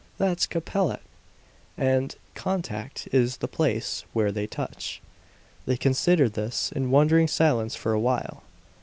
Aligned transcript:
That's 0.17 0.47
Capellette! 0.47 1.03
And 1.77 2.09
the 2.09 2.15
contact 2.33 3.07
is 3.11 3.37
the 3.37 3.47
place 3.47 4.03
where 4.13 4.31
they 4.31 4.47
touch!" 4.47 4.99
They 5.67 5.77
considered 5.77 6.33
this 6.33 6.71
in 6.71 6.89
wondering 6.89 7.27
silence 7.27 7.75
for 7.75 7.93
a 7.93 7.99
while. 7.99 8.41